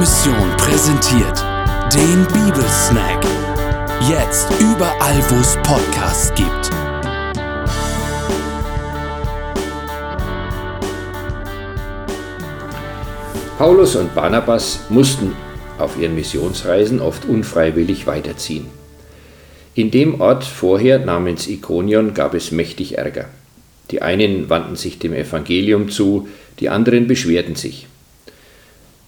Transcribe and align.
Mission 0.00 0.56
präsentiert 0.56 1.44
den 1.92 2.24
Bibelsnack. 2.32 3.22
Jetzt 4.08 4.48
überall, 4.58 5.22
wo 5.28 5.34
es 5.34 5.56
Podcasts 5.56 6.32
gibt. 6.34 6.70
Paulus 13.58 13.94
und 13.96 14.14
Barnabas 14.14 14.86
mussten 14.88 15.36
auf 15.76 16.00
ihren 16.00 16.14
Missionsreisen 16.14 17.02
oft 17.02 17.26
unfreiwillig 17.26 18.06
weiterziehen. 18.06 18.68
In 19.74 19.90
dem 19.90 20.22
Ort 20.22 20.44
vorher 20.44 21.00
namens 21.00 21.46
Ikonion 21.46 22.14
gab 22.14 22.32
es 22.32 22.52
mächtig 22.52 22.96
Ärger. 22.96 23.26
Die 23.90 24.00
einen 24.00 24.48
wandten 24.48 24.76
sich 24.76 24.98
dem 24.98 25.12
Evangelium 25.12 25.90
zu, 25.90 26.26
die 26.58 26.70
anderen 26.70 27.06
beschwerten 27.06 27.54
sich. 27.54 27.86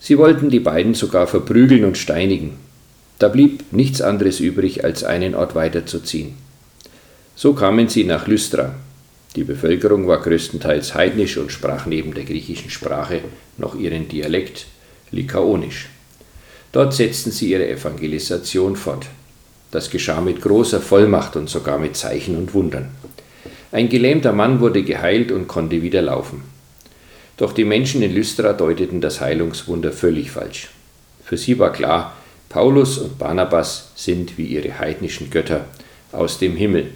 Sie 0.00 0.18
wollten 0.18 0.50
die 0.50 0.60
beiden 0.60 0.94
sogar 0.94 1.26
verprügeln 1.26 1.84
und 1.84 1.98
steinigen. 1.98 2.56
Da 3.18 3.28
blieb 3.28 3.72
nichts 3.72 4.00
anderes 4.00 4.40
übrig, 4.40 4.84
als 4.84 5.02
einen 5.02 5.34
Ort 5.34 5.54
weiterzuziehen. 5.54 6.34
So 7.34 7.52
kamen 7.54 7.88
sie 7.88 8.04
nach 8.04 8.26
Lystra. 8.26 8.74
Die 9.36 9.44
Bevölkerung 9.44 10.06
war 10.06 10.20
größtenteils 10.20 10.94
heidnisch 10.94 11.36
und 11.36 11.52
sprach 11.52 11.86
neben 11.86 12.14
der 12.14 12.24
griechischen 12.24 12.70
Sprache 12.70 13.20
noch 13.56 13.78
ihren 13.78 14.08
Dialekt 14.08 14.66
Lykaonisch. 15.10 15.88
Dort 16.72 16.94
setzten 16.94 17.30
sie 17.30 17.50
ihre 17.50 17.68
Evangelisation 17.68 18.76
fort. 18.76 19.06
Das 19.70 19.90
geschah 19.90 20.20
mit 20.20 20.40
großer 20.40 20.80
Vollmacht 20.80 21.36
und 21.36 21.48
sogar 21.48 21.78
mit 21.78 21.96
Zeichen 21.96 22.36
und 22.36 22.54
Wundern. 22.54 22.88
Ein 23.70 23.88
gelähmter 23.88 24.32
Mann 24.32 24.60
wurde 24.60 24.82
geheilt 24.82 25.30
und 25.30 25.46
konnte 25.46 25.82
wieder 25.82 26.02
laufen. 26.02 26.42
Doch 27.38 27.52
die 27.52 27.64
Menschen 27.64 28.02
in 28.02 28.14
Lystra 28.14 28.52
deuteten 28.52 29.00
das 29.00 29.20
Heilungswunder 29.20 29.92
völlig 29.92 30.30
falsch. 30.30 30.68
Für 31.24 31.36
sie 31.36 31.58
war 31.58 31.72
klar, 31.72 32.16
Paulus 32.48 32.98
und 32.98 33.18
Barnabas 33.18 33.92
sind 33.94 34.36
wie 34.36 34.46
ihre 34.46 34.78
heidnischen 34.78 35.30
Götter 35.30 35.66
aus 36.12 36.38
dem 36.38 36.56
Himmel. 36.56 36.90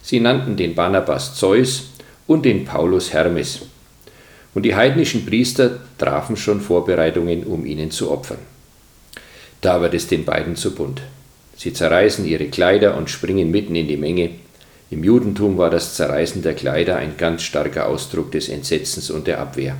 Sie 0.00 0.18
nannten 0.18 0.56
den 0.56 0.74
Barnabas 0.74 1.36
Zeus 1.36 1.90
und 2.26 2.44
den 2.44 2.64
Paulus 2.64 3.12
Hermes. 3.12 3.66
Und 4.54 4.64
die 4.64 4.74
heidnischen 4.74 5.26
Priester 5.26 5.80
trafen 5.98 6.36
schon 6.36 6.60
Vorbereitungen, 6.60 7.44
um 7.44 7.66
ihnen 7.66 7.90
zu 7.90 8.10
opfern. 8.10 8.38
Da 9.60 9.80
wird 9.80 9.94
es 9.94 10.06
den 10.06 10.24
beiden 10.24 10.56
zu 10.56 10.74
bunt. 10.74 11.02
Sie 11.56 11.72
zerreißen 11.72 12.24
ihre 12.24 12.46
Kleider 12.46 12.96
und 12.96 13.10
springen 13.10 13.50
mitten 13.50 13.74
in 13.74 13.88
die 13.88 13.96
Menge. 13.96 14.30
Im 14.92 15.02
Judentum 15.04 15.56
war 15.56 15.70
das 15.70 15.94
Zerreißen 15.94 16.42
der 16.42 16.52
Kleider 16.52 16.96
ein 16.96 17.16
ganz 17.16 17.44
starker 17.44 17.86
Ausdruck 17.86 18.30
des 18.30 18.50
Entsetzens 18.50 19.10
und 19.10 19.26
der 19.26 19.40
Abwehr. 19.40 19.74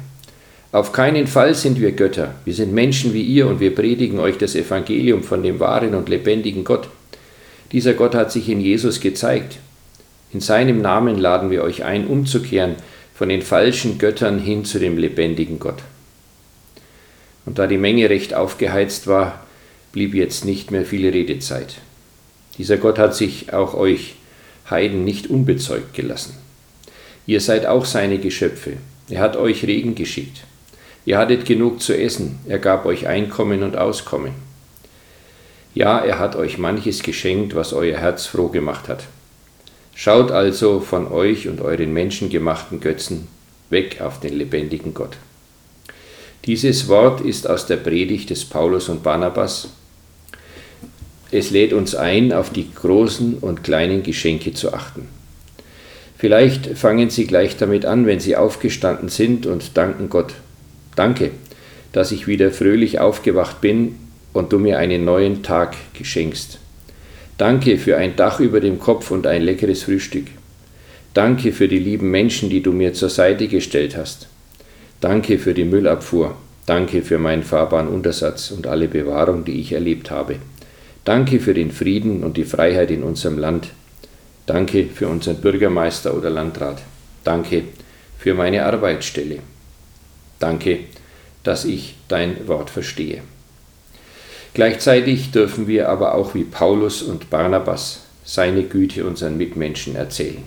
Auf 0.73 0.93
keinen 0.93 1.27
Fall 1.27 1.55
sind 1.55 1.79
wir 1.83 1.93
Götter, 1.93 2.35
wir 2.47 2.55
sind 2.55 2.73
Menschen 2.73 3.13
wie 3.13 3.21
ihr 3.21 3.47
und 3.47 3.61
wir 3.61 3.75
predigen 3.75 4.19
euch 4.19 4.39
das 4.39 4.55
Evangelium 4.55 5.23
von 5.23 5.43
dem 5.43 5.61
wahren 5.61 5.95
und 5.95 6.09
lebendigen 6.09 6.65
Gott. 6.65 6.89
Dieser 7.73 7.93
Gott 7.93 8.15
hat 8.15 8.33
sich 8.33 8.49
in 8.49 8.63
Jesus 8.63 9.01
gezeigt. 9.01 9.59
In 10.33 10.41
seinem 10.41 10.81
Namen 10.81 11.19
laden 11.19 11.51
wir 11.51 11.63
euch 11.63 11.85
ein, 11.85 12.07
umzukehren 12.07 12.77
von 13.15 13.29
den 13.29 13.43
falschen 13.43 13.99
Göttern 13.99 14.39
hin 14.39 14.65
zu 14.65 14.79
dem 14.79 14.97
lebendigen 14.97 15.59
Gott. 15.59 15.83
Und 17.45 17.59
da 17.59 17.67
die 17.67 17.77
Menge 17.77 18.09
recht 18.09 18.33
aufgeheizt 18.33 19.09
war, 19.09 19.45
blieb 19.93 20.15
jetzt 20.15 20.47
nicht 20.47 20.71
mehr 20.71 20.87
viel 20.87 21.07
Redezeit. 21.07 21.75
Dieser 22.57 22.79
Gott 22.79 22.99
hat 22.99 23.15
sich 23.15 23.53
auch 23.53 23.75
euch 23.75 24.15
Heiden 24.73 25.05
nicht 25.05 25.29
unbezeugt 25.29 25.95
gelassen. 25.95 26.35
Ihr 27.27 27.41
seid 27.41 27.67
auch 27.67 27.85
seine 27.85 28.19
Geschöpfe. 28.19 28.73
Er 29.09 29.21
hat 29.21 29.37
euch 29.37 29.65
Regen 29.65 29.95
geschickt. 29.95 30.43
Ihr 31.05 31.19
hattet 31.19 31.45
genug 31.45 31.81
zu 31.81 31.97
essen. 31.97 32.41
Er 32.49 32.59
gab 32.59 32.85
euch 32.85 33.07
Einkommen 33.07 33.63
und 33.63 33.77
Auskommen. 33.77 34.33
Ja, 35.75 36.01
er 36.01 36.19
hat 36.19 36.35
euch 36.35 36.59
manches 36.59 37.03
geschenkt, 37.03 37.55
was 37.55 37.73
euer 37.73 37.99
Herz 37.99 38.27
froh 38.27 38.49
gemacht 38.49 38.89
hat. 38.89 39.05
Schaut 39.95 40.31
also 40.31 40.81
von 40.81 41.11
euch 41.11 41.49
und 41.49 41.61
euren 41.61 41.93
menschengemachten 41.93 42.81
Götzen 42.81 43.29
weg 43.71 44.01
auf 44.01 44.21
den 44.21 44.35
lebendigen 44.35 44.95
Gott. 44.95 45.17
Dieses 46.45 46.89
Wort 46.89 47.21
ist 47.21 47.49
aus 47.49 47.67
der 47.67 47.77
Predigt 47.77 48.31
des 48.31 48.45
Paulus 48.45 48.89
und 48.89 49.03
Barnabas 49.03 49.69
es 51.33 51.51
lädt 51.51 51.73
uns 51.73 51.95
ein, 51.95 52.33
auf 52.33 52.51
die 52.51 52.69
großen 52.73 53.39
und 53.41 53.65
kleinen 53.65 54.03
Geschenke 54.03 54.53
zu 54.53 54.75
achten. 54.75 55.09
Vielleicht 56.19 56.79
fangen 56.79 57.11
Sie 57.11 57.27
gleich 57.27 57.57
damit 57.57 57.87
an, 57.87 58.07
wenn 58.07 58.21
Sie 58.21 58.37
aufgestanden 58.37 59.09
sind 59.09 59.47
und 59.47 59.77
danken 59.77 60.11
Gott. 60.11 60.35
Danke, 60.95 61.31
dass 61.93 62.13
ich 62.13 62.27
wieder 62.27 62.51
fröhlich 62.51 63.01
aufgewacht 63.01 63.61
bin 63.63 63.97
und 64.35 64.53
du 64.53 64.59
mir 64.59 64.79
einen 64.79 65.05
neuen 65.05 65.43
Tag 65.43 65.75
geschenkst. 65.95 66.59
Danke 67.39 67.79
für 67.79 67.97
ein 67.97 68.15
Dach 68.15 68.39
über 68.39 68.61
dem 68.61 68.79
Kopf 68.79 69.11
und 69.11 69.27
ein 69.27 69.43
leckeres 69.43 69.85
Frühstück. 69.85 70.27
Danke 71.15 71.53
für 71.53 71.67
die 71.67 71.79
lieben 71.79 72.11
Menschen, 72.11 72.51
die 72.51 72.63
du 72.63 72.73
mir 72.73 72.93
zur 72.93 73.09
Seite 73.09 73.49
gestellt 73.49 73.97
hast. 73.97 74.29
Danke 75.01 75.39
für 75.39 75.55
die 75.55 75.65
Müllabfuhr. 75.65 76.37
Danke 76.67 77.03
für 77.03 77.19
meinen 77.19 77.43
fahrbaren 77.43 77.89
Untersatz 77.89 78.51
und 78.51 78.67
alle 78.67 78.87
Bewahrung, 78.87 79.45
die 79.45 79.61
ich 79.61 79.73
erlebt 79.73 80.11
habe. 80.11 80.37
Danke 81.05 81.41
für 81.41 81.53
den 81.53 81.73
Frieden 81.73 82.23
und 82.23 82.37
die 82.37 82.45
Freiheit 82.45 82.93
in 82.93 83.03
unserem 83.03 83.37
Land. 83.37 83.71
Danke 84.47 84.87
für 84.87 85.09
unseren 85.09 85.41
Bürgermeister 85.41 86.15
oder 86.17 86.31
Landrat. 86.31 86.81
Danke 87.25 87.65
für 88.19 88.35
meine 88.35 88.65
Arbeitsstelle. 88.65 89.39
Danke, 90.39 90.81
dass 91.43 91.65
ich 91.65 91.97
dein 92.07 92.47
Wort 92.47 92.71
verstehe. 92.71 93.23
Gleichzeitig 94.55 95.33
dürfen 95.33 95.67
wir 95.67 95.89
aber 95.89 96.15
auch 96.15 96.37
wie 96.37 96.45
Paulus 96.45 97.03
und 97.03 97.31
Barnabas 97.31 98.05
seine 98.25 98.63
Güte 98.63 99.05
unseren 99.05 99.37
Mitmenschen 99.37 99.97
erzählen. 99.97 100.45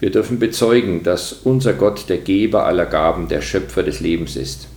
Wir 0.00 0.10
dürfen 0.10 0.38
bezeugen, 0.38 1.02
dass 1.02 1.32
unser 1.32 1.72
Gott 1.72 2.10
der 2.10 2.18
Geber 2.18 2.66
aller 2.66 2.86
Gaben, 2.86 3.28
der 3.28 3.40
Schöpfer 3.40 3.82
des 3.82 4.00
Lebens 4.00 4.36
ist. 4.36 4.68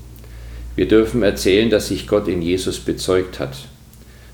Wir 0.77 0.87
dürfen 0.87 1.21
erzählen, 1.21 1.69
dass 1.69 1.89
sich 1.89 2.07
Gott 2.07 2.29
in 2.29 2.41
Jesus 2.41 2.79
bezeugt 2.79 3.39
hat 3.39 3.67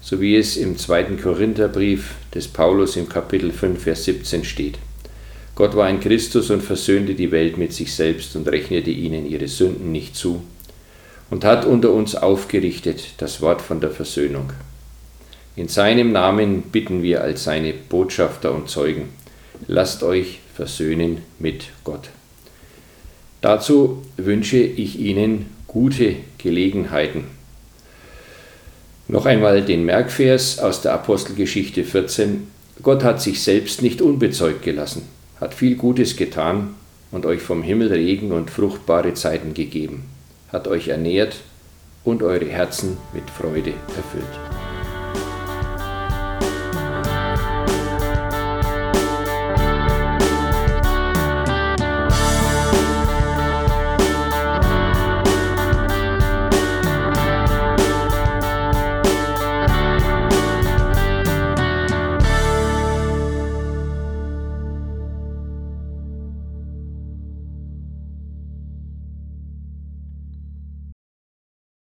so 0.01 0.21
wie 0.21 0.35
es 0.35 0.57
im 0.57 0.77
zweiten 0.77 1.21
Korintherbrief 1.21 2.15
des 2.33 2.47
Paulus 2.47 2.95
im 2.95 3.09
Kapitel 3.09 3.51
5, 3.51 3.83
Vers 3.83 4.05
17 4.05 4.43
steht. 4.43 4.77
Gott 5.55 5.75
war 5.75 5.87
ein 5.87 5.99
Christus 5.99 6.49
und 6.51 6.63
versöhnte 6.63 7.15
die 7.15 7.31
Welt 7.31 7.57
mit 7.57 7.73
sich 7.73 7.93
selbst 7.93 8.35
und 8.35 8.47
rechnete 8.47 8.91
ihnen 8.91 9.29
ihre 9.29 9.47
Sünden 9.47 9.91
nicht 9.91 10.15
zu 10.15 10.41
und 11.29 11.43
hat 11.43 11.65
unter 11.65 11.91
uns 11.91 12.15
aufgerichtet 12.15 13.15
das 13.17 13.41
Wort 13.41 13.61
von 13.61 13.81
der 13.81 13.91
Versöhnung. 13.91 14.53
In 15.55 15.67
seinem 15.67 16.13
Namen 16.13 16.61
bitten 16.61 17.03
wir 17.03 17.21
als 17.21 17.43
seine 17.43 17.73
Botschafter 17.73 18.53
und 18.53 18.69
Zeugen, 18.69 19.09
lasst 19.67 20.03
euch 20.03 20.39
versöhnen 20.55 21.17
mit 21.39 21.65
Gott. 21.83 22.09
Dazu 23.41 24.01
wünsche 24.15 24.57
ich 24.57 24.99
Ihnen 24.99 25.47
gute 25.67 26.15
Gelegenheiten 26.37 27.38
noch 29.09 29.25
einmal 29.25 29.63
den 29.63 29.85
Merkvers 29.85 30.59
aus 30.59 30.81
der 30.81 30.93
Apostelgeschichte 30.93 31.83
14. 31.83 32.47
Gott 32.83 33.03
hat 33.03 33.21
sich 33.21 33.43
selbst 33.43 33.81
nicht 33.81 34.01
unbezeugt 34.01 34.61
gelassen, 34.61 35.01
hat 35.41 35.55
viel 35.55 35.75
Gutes 35.75 36.15
getan 36.15 36.75
und 37.11 37.25
euch 37.25 37.41
vom 37.41 37.63
Himmel 37.63 37.91
Regen 37.91 38.31
und 38.31 38.51
fruchtbare 38.51 39.15
Zeiten 39.15 39.55
gegeben, 39.55 40.05
hat 40.53 40.67
euch 40.67 40.89
ernährt 40.89 41.37
und 42.03 42.21
eure 42.21 42.45
Herzen 42.45 42.97
mit 43.11 43.29
Freude 43.31 43.73
erfüllt. 43.97 44.58